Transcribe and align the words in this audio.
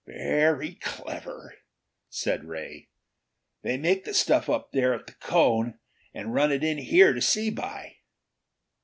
"Very 0.07 0.73
clever!" 0.81 1.53
said 2.09 2.45
Ray. 2.45 2.89
"They 3.61 3.77
make 3.77 4.03
the 4.03 4.15
stuff 4.15 4.49
up 4.49 4.71
there 4.71 4.95
at 4.95 5.05
the 5.05 5.13
cone 5.13 5.77
and 6.11 6.33
run 6.33 6.51
it 6.51 6.63
in 6.63 6.79
here 6.79 7.13
to 7.13 7.21
see 7.21 7.51
by." 7.51 7.97